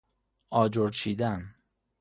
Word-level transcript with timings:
آجر 0.49 0.89
چیدن 0.89 1.55